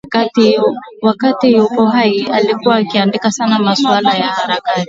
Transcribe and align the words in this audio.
Wakati 1.01 1.53
yupo 1.53 1.85
hai 1.85 2.21
na 2.21 2.35
alikuwa 2.35 2.75
akiandika 2.75 3.31
sana 3.31 3.59
masuala 3.59 4.13
ya 4.17 4.27
harakati 4.27 4.79